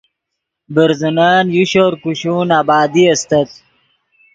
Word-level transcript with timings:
برزنن 0.75 1.45
یو 1.57 1.65
شور 1.71 1.93
کوشون 2.03 2.47
آبادی 2.59 3.03
استت 3.13 3.49